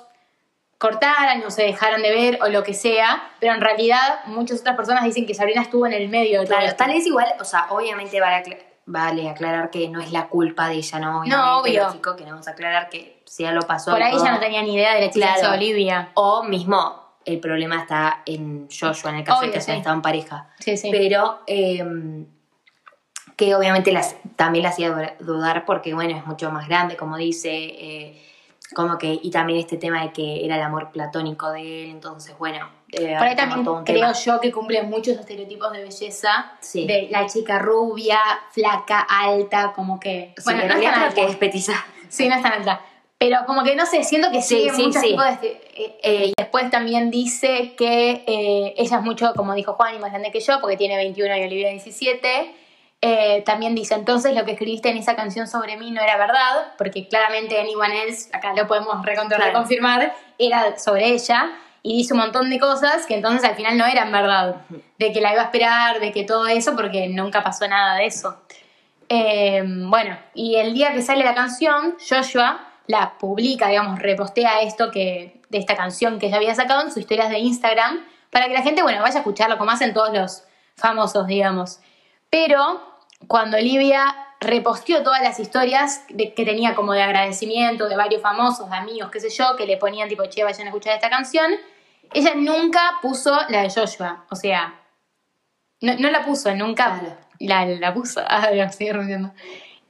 [0.82, 4.76] cortaran o se dejaran de ver o lo que sea, pero en realidad muchas otras
[4.76, 6.78] personas dicen que Sabrina estuvo en el medio de todo Claro, esto.
[6.84, 10.76] tal vez igual, o sea, obviamente vale, vale aclarar que no es la culpa de
[10.78, 11.20] ella, ¿no?
[11.20, 11.84] Obviamente, No, obvio.
[11.84, 13.91] lógico que no vamos a aclarar que si ya lo pasó.
[13.91, 14.26] Por ahí todo.
[14.26, 15.52] ya no tenía ni idea de la Claro.
[15.52, 16.10] de Olivia.
[16.15, 19.72] O mismo, el problema está en Joshua, en el caso Obvio, de que sí.
[19.72, 20.50] en pareja.
[20.58, 20.89] Sí, sí.
[20.91, 21.86] Pero eh,
[23.36, 27.17] que obviamente las, también la hacía dudar- dudar porque, bueno, es mucho más grande, como
[27.17, 28.22] dice, eh,
[28.74, 32.38] como que, y también este tema de que era el amor platónico de él, entonces,
[32.38, 34.14] bueno, debe Por ahí también creo tema.
[34.14, 36.52] yo que cumple muchos estereotipos de belleza.
[36.62, 36.86] Sí.
[36.88, 38.20] De la chica rubia,
[38.52, 40.34] flaca, alta, como que...
[40.38, 41.32] Sí, bueno, en no es tan creo que alta.
[41.32, 41.86] es petiza.
[42.10, 42.82] Sí, no es tan alta.
[43.18, 45.08] Pero como que no sé, siento que Sí, sigue sí, muchos sí.
[45.10, 45.48] tipos de...
[45.76, 50.00] eh, eh, y después también dice que eh, ella es mucho, como dijo Juan, y
[50.00, 52.56] más grande que yo, porque tiene 21 y Olivia 17.
[53.04, 56.74] Eh, también dice, entonces lo que escribiste en esa canción sobre mí no era verdad,
[56.78, 59.52] porque claramente Anyone Else, acá lo podemos recontra Claro.
[59.54, 61.52] reconfirmar, era sobre ella.
[61.84, 64.58] Y dice un montón de cosas que entonces al final no eran verdad.
[65.00, 68.06] De que la iba a esperar, de que todo eso, porque nunca pasó nada de
[68.06, 68.40] eso.
[69.10, 74.92] Eh, bueno, y el día que sale la canción, Joshua la publica, digamos, repostea esto
[74.92, 78.54] que, de esta canción que ella había sacado en sus historias de Instagram, para que
[78.54, 80.44] la gente, bueno, vaya a escucharlo, como hacen todos los
[80.76, 81.80] famosos, digamos.
[82.30, 82.80] Pero
[83.32, 88.70] cuando Olivia reposteó todas las historias de- que tenía como de agradecimiento de varios famosos,
[88.70, 91.50] de amigos, qué sé yo, que le ponían tipo, che, vayan a escuchar esta canción,
[92.13, 94.26] ella nunca puso la de Joshua.
[94.30, 94.76] O sea,
[95.80, 97.15] no, no la puso, nunca Claro.
[97.39, 98.20] la, la puso.
[98.28, 99.32] Ah, lo estoy repitiendo.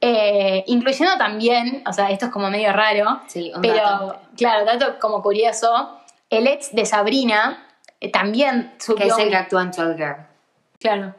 [0.00, 4.20] Eh, incluyendo también, o sea, esto es como medio raro, Sí, pero dato.
[4.36, 5.98] claro, dato como curioso,
[6.30, 7.66] el ex de Sabrina
[8.00, 9.02] eh, también subió...
[9.02, 10.16] Que es el que actúa en Girl.
[10.78, 11.14] Claro.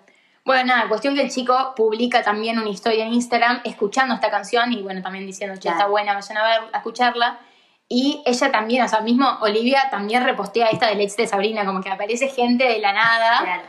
[0.46, 4.74] Bueno, nada, cuestión que el chico publica también una historia en Instagram escuchando esta canción
[4.74, 5.78] y bueno, también diciendo, che, Claro.
[5.78, 7.40] está buena, vayan a ver, a escucharla.
[7.88, 11.82] Y ella también, o sea, mismo Olivia también repostea esta del ex de Sabrina, como
[11.82, 13.40] que aparece gente de la nada.
[13.42, 13.64] Claro.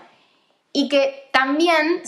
[0.73, 2.03] Y que también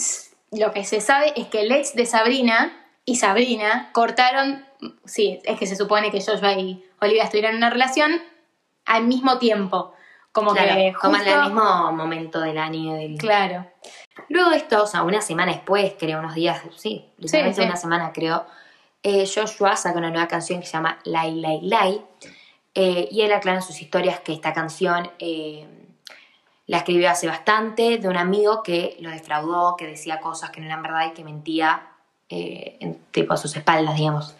[0.50, 2.72] lo que se sabe es que el ex de Sabrina
[3.04, 4.64] y Sabrina cortaron,
[5.04, 8.20] sí, es que se supone que Joshua y Olivia estuvieron en una relación
[8.84, 9.92] al mismo tiempo.
[10.32, 12.94] Como Claro, que como en justo- el mismo momento del año.
[12.94, 13.16] Del...
[13.18, 13.66] Claro.
[14.28, 17.66] Luego de esto, o sea, una semana después, creo, unos días, sí, literalmente sí.
[17.66, 18.46] una semana creo,
[19.02, 22.04] eh, Joshua saca una nueva canción que se llama Lai Lai Lai,
[22.74, 25.66] eh, y él aclara en sus historias que esta canción eh,
[26.66, 30.66] la escribió hace bastante de un amigo que lo defraudó, que decía cosas que no
[30.66, 31.88] eran verdad y que mentía
[32.28, 34.34] en, tipo a sus espaldas, digamos.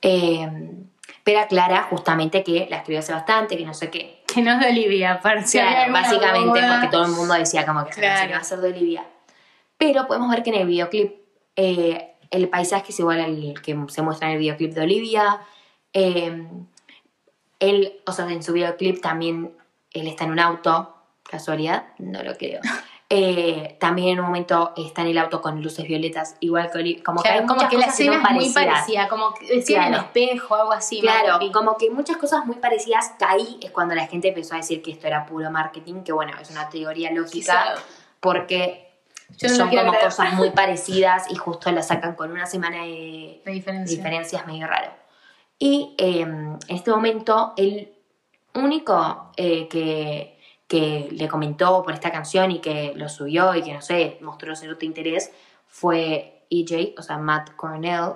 [0.00, 4.19] Pero aclara justamente que la escribió hace bastante, que no sé qué.
[4.32, 6.74] Que no es de Olivia, para Claro, básicamente duda.
[6.74, 8.08] porque todo el mundo decía como que Claro.
[8.08, 9.04] canción iba a ser de Olivia.
[9.76, 11.14] Pero podemos ver que en el videoclip
[11.56, 15.40] eh, el paisaje es igual al que se muestra en el videoclip de Olivia.
[15.92, 16.46] Eh,
[17.58, 19.52] él, o sea, en su videoclip también
[19.92, 22.60] él está en un auto, Casualidad, no lo creo.
[23.12, 27.02] Eh, también en un momento está en el auto con luces violetas, igual que.
[27.02, 28.66] Como que Claro, hay como muchas que la cosas que escena es muy parecidas.
[28.74, 29.96] parecida, como que en el Claro.
[29.96, 31.00] espejo, algo así.
[31.00, 34.58] Claro, como que muchas cosas muy parecidas, que ahí es cuando la gente empezó a
[34.58, 37.64] decir que esto era puro marketing, que bueno, es una teoría lógica, Quizá.
[38.20, 38.92] porque
[39.38, 40.04] Yo no son como creer.
[40.04, 43.96] cosas muy parecidas y justo las sacan con una semana de, de diferencia.
[43.96, 44.92] diferencias medio raro.
[45.58, 47.92] Y eh, en este momento, el
[48.54, 50.39] único eh, que,
[50.70, 54.54] que le comentó por esta canción y que lo subió y que, no sé, mostró
[54.54, 55.32] cierto interés
[55.66, 58.12] fue EJ, o sea, Matt Cornell,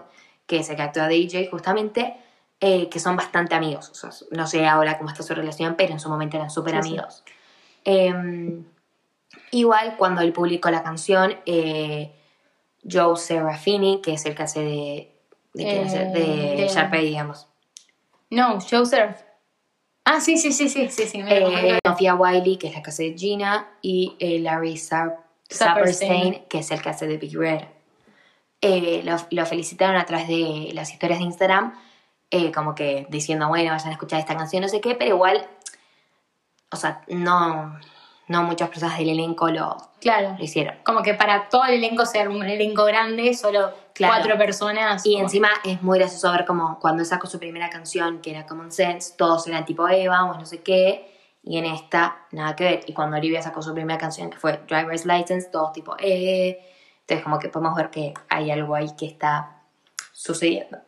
[0.46, 2.14] que es el que actúa de EJ justamente,
[2.60, 3.90] eh, que son bastante amigos.
[3.90, 6.74] O sea, no sé ahora cómo está su relación, pero en su momento eran súper
[6.76, 6.88] Sí, sí.
[6.90, 7.24] amigos.
[7.84, 8.64] Em,
[9.50, 12.14] igual, cuando él publicó la canción, eh,
[12.88, 15.12] Joe Serafini, que es el que hace de,
[15.54, 16.02] de, hace?
[16.02, 17.48] Eh, de de- Sharpay, digamos.
[18.30, 19.16] No, Joseph.
[20.04, 21.20] Ah, sí, sí, sí, sí, sí, sí.
[21.26, 21.78] Eh.
[21.84, 26.44] Sofía Wiley, que es la que hace de Gina, y eh, Larry Saperstein.
[26.48, 27.62] Que es el que hace de Big Red.
[28.60, 31.74] Eh, lo, lo felicitaron a través de las historias de Instagram,
[32.30, 35.46] eh, como que diciendo, bueno, vayan a escuchar esta canción, no sé qué, pero igual,
[36.70, 37.78] o sea, no,
[38.28, 40.34] no muchas personas del elenco lo, Claro.
[40.38, 40.76] lo hicieron.
[40.84, 44.14] Como que para todo el elenco ser un elenco grande, solo Claro.
[44.14, 45.04] cuatro personas.
[45.06, 48.46] Y encima es muy gracioso ver como cuando él sacó su primera canción, que era
[48.46, 52.64] Common Sense, todos eran tipo Eva, o no sé qué, y en esta nada que
[52.64, 52.80] ver.
[52.87, 56.58] Y cuando Olivia sacó su primera canción, que fue Driver's License, todos tipo eh.
[57.02, 59.60] Entonces como que podemos ver que hay algo ahí que está
[60.12, 60.78] sucediendo.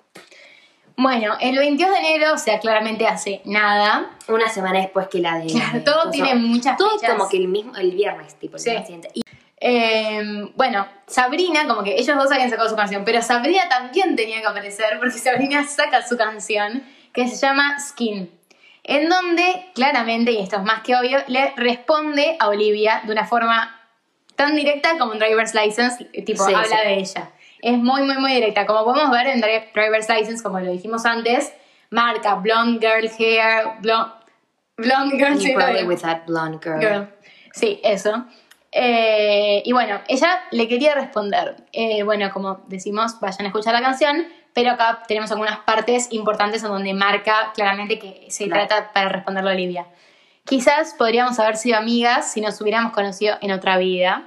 [0.96, 4.10] Bueno, el 22 de enero, o sea, claramente hace nada.
[4.28, 5.46] Una semana después que la de...
[5.46, 7.14] Claro, todo tiene muchas Todo fechas.
[7.16, 8.70] como que el mismo, el viernes, tipo, el Sí.
[8.70, 9.10] día siguiente.
[9.14, 9.22] Y
[9.58, 14.40] Eh, bueno, Sabrina, como que ellos dos habían sacado su canción, pero Sabrina también tenía
[14.40, 16.82] que aparecer porque Sabrina saca su canción
[17.14, 18.30] que se llama Skin,
[18.84, 23.26] en donde claramente, y esto es más que obvio, le responde a Olivia de una
[23.26, 23.80] forma
[24.34, 26.88] tan directa como en Driver's License, tipo, Sí, habla sí.
[26.88, 27.30] de ella.
[27.66, 28.64] Es muy, muy, muy directa.
[28.66, 31.52] Como podemos ver en Dri- Driver's License, como lo dijimos antes,
[31.90, 34.12] marca blonde girl hair, blonde,
[34.76, 35.54] blonde girl, sí,
[35.86, 36.80] with that blonde girl.
[36.80, 37.08] Girl.
[37.52, 38.24] Sí, eso.
[38.70, 41.56] Eh, y bueno, ella le quería responder.
[41.72, 46.62] Eh, bueno, como decimos, vayan a escuchar la canción, pero acá tenemos algunas partes importantes
[46.62, 48.66] en donde marca claramente que se Claro.
[48.66, 49.86] trata para responderlo a Olivia.
[50.44, 54.22] Quizás podríamos haber sido amigas si nos hubiéramos conocido en otra vida.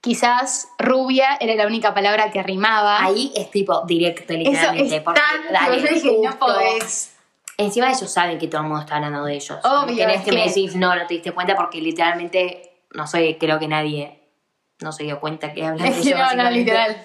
[0.00, 3.02] Quizás rubia era la única palabra que rimaba.
[3.04, 4.96] Ahí es tipo directo, Eso literalmente.
[4.96, 5.52] es porque, tan...
[5.52, 6.38] dale, yo dije, no justo.
[6.46, 7.14] podés.
[7.56, 9.58] Encima ellos saben que todo el mundo está hablando de ellos.
[9.64, 13.06] Obvio, Tenés es que me que- decís, no, no te diste cuenta porque literalmente, no
[13.08, 14.20] sé, creo que nadie
[14.80, 16.18] no se dio cuenta que hablan de ellos.
[16.36, 17.02] no, no, literal.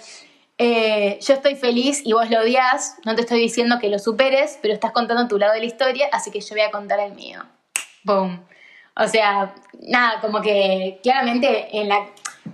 [0.59, 2.97] Eh, yo estoy feliz y vos lo odias.
[3.05, 6.07] No te estoy diciendo que lo superes, pero estás contando tu lado de la historia,
[6.11, 7.41] así que yo voy a contar el mío.
[8.03, 8.45] Boom.
[8.95, 9.55] O sea,
[9.87, 12.05] nada, como que claramente en la.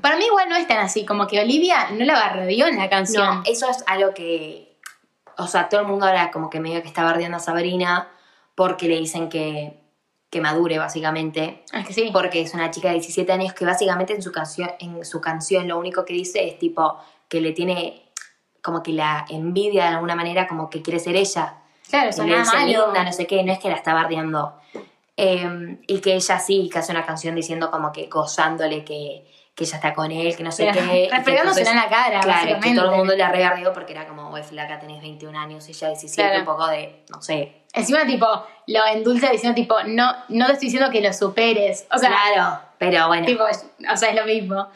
[0.02, 1.06] Para mí, igual no es tan así.
[1.06, 3.38] Como que Olivia no la bardeó en la canción.
[3.38, 4.78] No, eso es algo que.
[5.38, 8.10] O sea, todo el mundo ahora como que medio que está bardeando a Sabrina
[8.56, 9.80] porque le dicen que,
[10.30, 11.64] que madure, básicamente.
[11.74, 12.10] Es que sí.
[12.12, 15.68] Porque es una chica de 17 años que básicamente en su canción, en su canción
[15.68, 16.98] lo único que dice es tipo
[17.28, 18.12] que le tiene
[18.62, 21.56] como que la envidia de alguna manera, como que quiere ser ella.
[21.90, 22.86] Claro, eso nada malo.
[22.86, 24.56] linda, no sé qué, no es que la está bardeando.
[25.16, 29.26] Eh, y que ella sí, que hace una canción diciendo como que gozándole que,
[29.60, 31.10] que ella está con él, que no sé Pero qué.
[31.12, 34.42] refregándosela en la cara, Claro, que todo el mundo la regardeó porque era como, güey,
[34.42, 36.40] flaca, tenés 21 años y ella 17, Claro.
[36.40, 37.58] un poco de, no sé.
[37.74, 38.26] Encima, tipo,
[38.68, 41.86] lo endulza diciendo, tipo, no, no te estoy diciendo que lo superes.
[41.94, 43.26] O sea, claro, pero bueno.
[43.26, 44.70] Tipo, o sea, es lo mismo.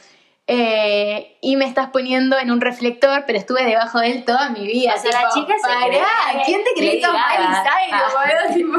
[0.48, 4.67] Eh, y me estás poniendo en un reflector, pero estuve debajo de él toda mi
[4.67, 4.96] vida.
[4.98, 7.08] O sea, la chica se pará, cree ¿Quién te cree Lady que?
[7.08, 8.54] Miley Ah.
[8.54, 8.78] Tipo,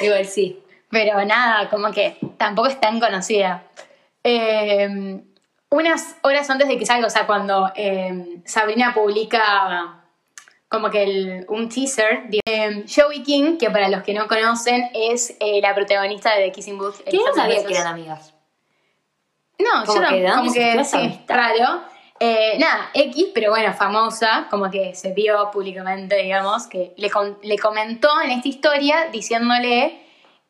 [0.00, 0.62] Igual sí.
[0.90, 3.64] Pero nada, como que tampoco es tan conocida.
[4.28, 5.20] Eh,
[5.70, 10.02] unas horas antes de que salga, o sea, cuando eh, Sabrina publica
[10.68, 15.36] como que el- un teaser, eh, Joey King, que para los que no conocen es
[15.38, 17.02] eh, la protagonista de The Kissing Booth.
[17.04, 18.34] Que no sabía que eran amigas.
[19.58, 21.82] No, yo que, ¿de no, dónde como que sí, raro.
[22.18, 27.10] Eh, nada, X, pero bueno, famosa, como que se vio públicamente, digamos, que le,
[27.42, 30.00] le comentó en esta historia diciéndole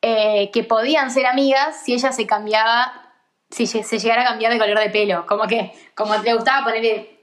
[0.01, 3.06] eh, que podían ser amigas si ella se cambiaba,
[3.65, 5.25] si se llegara a cambiar de color de pelo.
[5.27, 7.21] Como que, como le gustaba ponerle,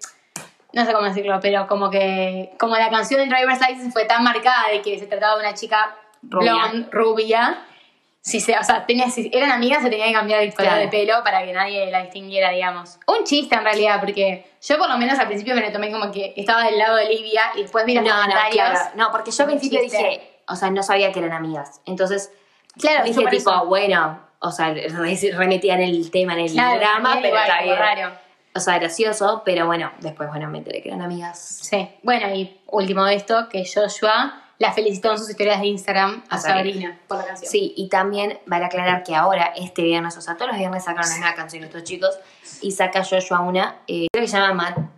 [0.72, 4.24] no sé cómo decirlo, pero como que, como la canción de Driver's License fue tan
[4.24, 6.54] marcada de que se trataba de una chica Rubia.
[6.54, 7.66] blonde, rubia,
[8.22, 10.82] si se, o sea, tenía, si eran amigas se tenía que cambiar el color Claro.
[10.86, 12.98] de pelo para que nadie la distinguiera, digamos.
[13.06, 16.10] Un chiste en realidad, porque yo por lo menos al principio me lo tomé como
[16.12, 18.54] que estaba del lado de Olivia y después vi los No, no, comentarios.
[18.70, 18.90] claro.
[18.96, 19.98] No, porque yo al principio chiste.
[19.98, 21.82] dije, o sea, no sabía que eran amigas.
[21.86, 22.32] Entonces,
[22.80, 24.88] Claro, dije tipo, bueno, o sea, re-
[25.36, 27.80] remetían el tema en el Claro, drama, pero igual, está como bien.
[27.80, 28.12] raro.
[28.56, 31.40] O sea, gracioso, pero bueno, después, bueno, me enteré que eran amigas.
[31.64, 31.90] Sí.
[32.04, 36.36] Bueno, y último de esto, que Joshua la felicitó en sus historias de Instagram a
[36.36, 37.00] A Sabrina.
[37.08, 37.50] Por la canción.
[37.52, 41.12] Sí, y también vale aclarar que ahora, este viernes, o sea, todos los viernes sacaron
[41.18, 42.16] una canción estos chicos,
[42.62, 44.92] y saca Joshua una, eh, creo que se llama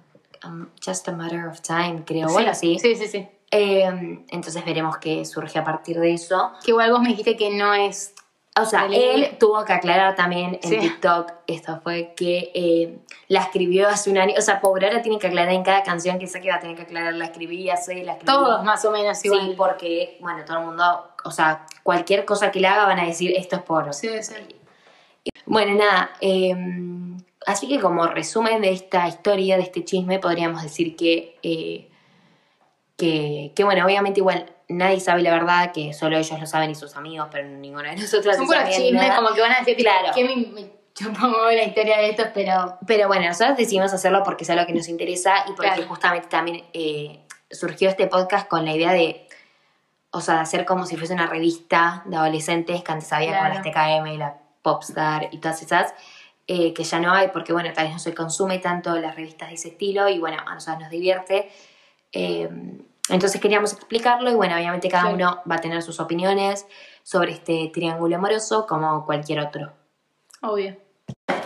[0.43, 2.77] um, Just a Matter of Time, creo, bueno, sí.
[2.79, 3.27] Sí, sí, sí.
[3.51, 6.51] Eh, entonces veremos qué surge a partir de eso.
[6.63, 8.13] Que igual vos me dijiste que no es.
[8.57, 10.77] O sea, él tuvo que aclarar también en Sí.
[10.77, 15.19] TikTok, esto fue que eh, la escribió hace un año, o sea, pobre ahora tiene
[15.19, 17.95] que aclarar en cada canción que saque va a tener que aclarar, la escribí hace,
[18.05, 18.31] la escribí.
[18.31, 19.41] Todos más o menos igual.
[19.41, 23.05] Sí, porque, bueno, todo el mundo, o sea, cualquier cosa que le haga van a
[23.05, 23.93] decir esto es por...
[23.93, 24.33] Sí, sí.
[25.45, 26.55] Bueno, nada, eh,
[27.45, 31.89] así que como resumen de esta historia, de este chisme, podríamos decir que, eh,
[32.95, 36.75] que, que, bueno, obviamente igual nadie sabe la verdad, que solo ellos lo saben y
[36.75, 39.77] sus amigos, pero ninguno de nosotros Son lo puros chismes, como que van a decir,
[39.77, 40.11] Claro.
[40.13, 40.61] que me, me
[41.21, 42.77] huevo la historia de estos, pero.
[42.87, 45.87] Pero bueno, nosotros decidimos hacerlo porque es algo que nos interesa y porque Claro.
[45.87, 47.19] justamente también eh,
[47.51, 49.27] surgió este podcast con la idea de,
[50.11, 53.43] o sea, de hacer como si fuese una revista de adolescentes que antes había Claro.
[53.43, 55.93] con las TKM y la Popstar y todas esas,
[56.47, 59.49] eh, que ya no hay porque, bueno, tal vez no se consume tanto las revistas
[59.49, 61.51] de ese estilo y, bueno, a nosotros nos divierte.
[62.11, 62.49] Eh,
[63.09, 65.13] entonces queríamos explicarlo y, bueno, obviamente cada Sí.
[65.13, 66.65] uno va a tener sus opiniones
[67.03, 69.71] sobre este triángulo amoroso como cualquier otro.
[70.41, 70.75] Obvio.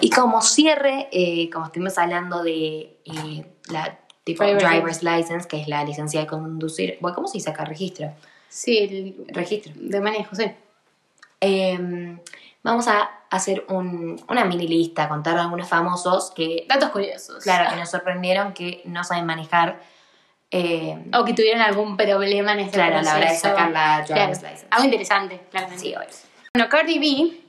[0.01, 5.67] Y como cierre, eh, como estuvimos hablando de eh, la tipo Driver's license, que es
[5.67, 7.65] la licencia de conducir, bueno, ¿cómo se dice acá?
[7.65, 8.11] Registro.
[8.47, 9.73] Sí, el Registro.
[9.75, 10.45] de manejo, sí.
[11.41, 12.17] Eh,
[12.63, 17.43] vamos a hacer un- una mini lista, contar algunos famosos que, Datos curiosos.
[17.43, 19.81] claro, que nos sorprendieron que no saben manejar.
[20.51, 23.47] Eh, O que tuvieron algún problema en este claro, a la hora de proceso.
[23.49, 24.53] sacar la driver's Claro.
[24.53, 24.67] license.
[24.71, 25.81] Algo interesante, claramente.
[25.83, 26.07] Sí, obvio.
[26.53, 27.39] Bueno, Cardi B,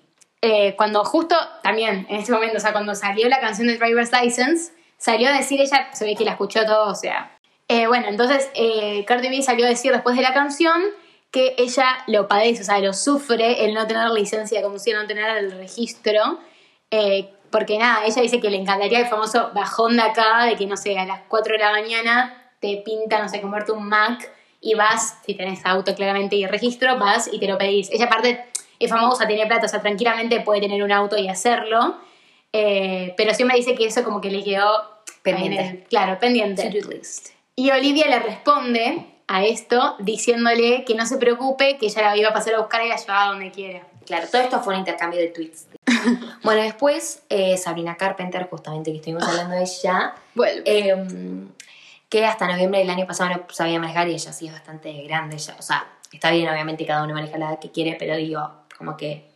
[0.43, 4.11] eh, cuando justo también en este momento, o sea, cuando salió la canción de Driver's
[4.13, 7.37] License, salió a decir ella, se ve que la escuchó todo, o sea.
[7.69, 8.51] eh, bueno, entonces
[9.07, 10.83] Cardi B salió a decir después de la canción
[11.31, 15.07] que ella lo padece, o sea, lo sufre el no tener licencia de conducir, no
[15.07, 16.41] tener el registro.
[17.51, 20.77] porque nada, ella dice que le encantaría el famoso bajón de acá, de que no
[20.77, 24.75] sé, a las 4 de la mañana te pinta, no sé, comerte un Mac y
[24.75, 27.91] vas, si tenés auto claramente y registro, vas y te lo pedís.
[27.91, 28.45] Ella aparte
[28.79, 31.97] es famosa, tiene plata, o sea, tranquilamente puede tener un auto y hacerlo,
[32.53, 34.71] eh, pero siempre dice que eso como que le quedó
[35.23, 35.67] Pendiente.
[35.69, 36.71] el- claro, pendiente.
[36.71, 37.29] List.
[37.57, 42.31] Y Olivia le responde a esto diciéndole que no se preocupe, que ella la iba
[42.31, 43.83] a pasar a buscar y la llevaba donde quiera.
[44.07, 45.69] Claro, todo esto fue un intercambio de tweets.
[46.43, 50.15] bueno, después eh, Sabrina Carpenter, justamente que estuvimos hablando de ella,
[50.65, 50.95] eh,
[52.11, 55.39] que hasta noviembre del año pasado no sabía manejar y ella sí es bastante grande.
[55.39, 58.51] Ya, o sea, está bien, obviamente cada uno maneja la edad que quiere, pero digo,
[58.77, 59.31] como que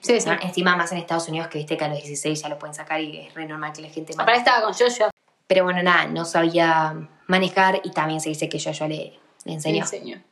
[0.00, 0.28] sí, sí.
[0.28, 0.36] ¿no?
[0.40, 3.00] encima más en Estados Unidos que viste que a los 16 ya lo pueden sacar
[3.00, 5.10] y es re normal que la gente Aparte estaba con Joshua.
[5.48, 6.94] Pero bueno, nada, no sabía
[7.26, 9.82] manejar y también se dice que yo, yo le, le enseñó.
[9.82, 10.22] Enseñó.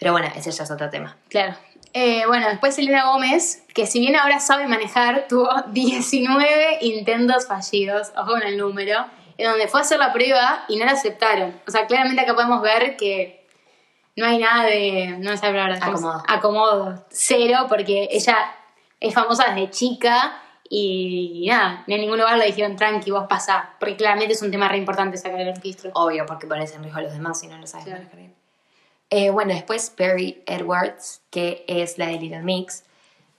[0.00, 1.16] Pero bueno, ese ya es otro tema.
[1.28, 1.54] Claro.
[1.92, 8.10] Eh, bueno, después Selena Gómez, que si bien ahora sabe manejar, tuvo 19 intentos fallidos,
[8.16, 9.06] ojo con el número,
[9.38, 11.60] en donde fue a hacer la prueba y no la aceptaron.
[11.66, 13.46] O sea, claramente acá podemos ver que
[14.16, 16.22] no hay nada de, no sé hablar Acomodo.
[16.28, 18.54] acomodo, cero, porque ella
[19.00, 23.74] es famosa desde chica y nada, ni en ningún lugar le dijeron tranqui, vos pasá,
[23.78, 25.90] porque claramente es un tema re importante sacar el registro.
[25.94, 28.04] Obvio, porque pones en riesgo a los demás si no lo sabes Claro.
[29.10, 32.84] Eh, bueno, después Perry Edwards, que es la de Little Mix,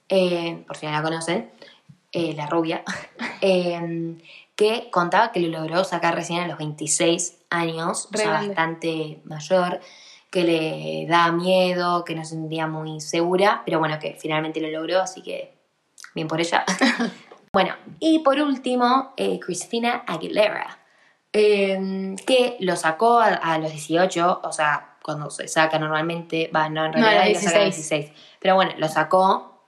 [0.08, 1.50] eh, por si no la conocen,
[2.12, 2.84] eh, la rubia,
[3.42, 4.16] eh,
[4.56, 9.82] que contaba que lo logró sacar recién a los 26 años, o sea, bastante mayor,
[10.32, 14.70] que le da miedo, que no se sentía muy segura, pero bueno, que finalmente lo
[14.70, 15.54] logró, así que
[16.14, 16.66] bien por ella.
[17.54, 20.80] bueno, y por último, eh, Christina Aguilera,
[21.34, 26.68] eh, que lo sacó a, a los 18, o sea, cuando se saca normalmente, va,
[26.68, 28.06] no, en No, a realidad los lo saca a los 16.
[28.06, 29.62] 16, pero bueno, lo sacó,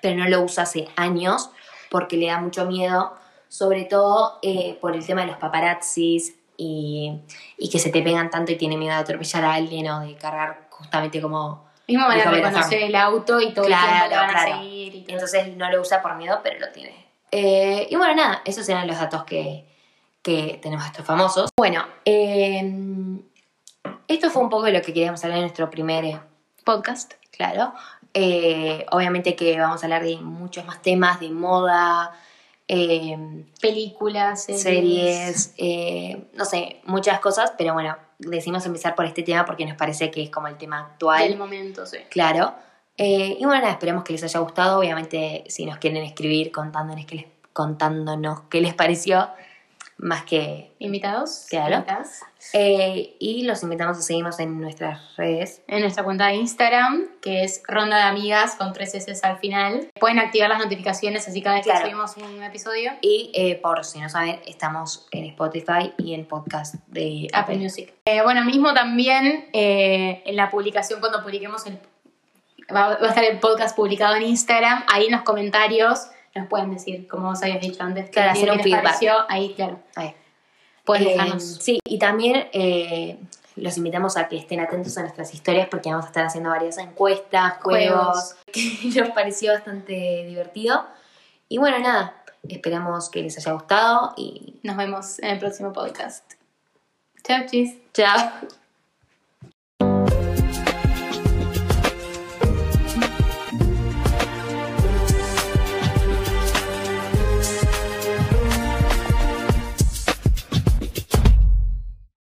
[0.00, 1.50] pero no lo usa hace años
[1.90, 3.14] porque le da mucho miedo,
[3.48, 7.20] sobre todo eh, por el tema de los paparazzis y,
[7.58, 10.14] y que se te pegan tanto y tiene miedo de atropellar a alguien o de
[10.16, 11.66] cargar justamente como...
[11.88, 14.54] Mismo van a reconocer el auto y todo el tiempo te van claro.
[14.54, 15.14] a seguir y todo.
[15.14, 17.06] Entonces no lo usa por miedo, pero lo tiene.
[17.30, 19.66] Eh, y bueno, nada, esos eran los datos que,
[20.22, 21.50] que tenemos de estos famosos.
[21.56, 22.60] Bueno, eh,
[24.08, 26.20] esto fue un poco de lo que queríamos hablar en nuestro primer eh,
[26.64, 27.72] podcast, claro.
[28.14, 32.12] Eh, obviamente que vamos a hablar de muchos más temas, de moda,
[32.68, 34.62] eh, películas, series.
[34.62, 39.76] series, eh, no sé, muchas cosas, pero bueno, decidimos empezar por este tema porque nos
[39.76, 41.28] parece que es como el tema actual.
[41.28, 41.98] del momento, sí.
[42.10, 42.54] Claro.
[42.96, 44.78] Eh, y bueno, nada, esperemos que les haya gustado.
[44.78, 49.28] Obviamente, si nos quieren escribir contándonos qué les, contándonos qué les pareció,
[49.98, 50.74] más que...
[50.78, 51.46] Invitados.
[51.48, 51.76] Claro.
[51.76, 52.20] invitadas.
[52.52, 55.62] Eh, y los invitamos a seguirnos en nuestras redes.
[55.68, 59.88] En nuestra cuenta de Instagram, que es Ronda de Amigas con tres S al final.
[59.98, 61.80] Pueden activar las notificaciones así cada vez Claro.
[61.80, 62.92] que subimos un episodio.
[63.00, 67.56] Y eh, por si no saben, estamos en Spotify y en podcast de Apple Apple.
[67.58, 67.94] Music.
[68.04, 71.78] Eh, bueno, mismo también en la publicación, cuando publiquemos el.
[72.74, 74.84] Va, va a estar el podcast publicado en Instagram.
[74.92, 78.50] Ahí en los comentarios nos pueden decir, como vos habías dicho antes, Claro, qué hacer
[78.52, 78.82] un feedback.
[78.84, 79.14] pareció.
[79.28, 79.80] Ahí, claro.
[79.94, 80.14] Ahí.
[80.84, 81.42] Pueden Eh, dejarnos.
[81.42, 83.18] sí, y también eh,
[83.56, 86.78] los invitamos a que estén atentos a nuestras historias porque vamos a estar haciendo varias
[86.78, 90.84] encuestas, juegos, que nos pareció bastante divertido.
[91.48, 92.14] Y bueno, nada,
[92.48, 96.32] esperamos que les haya gustado y Nos vemos en el próximo podcast.
[97.24, 97.74] Chao, chis.
[97.92, 98.65] chao.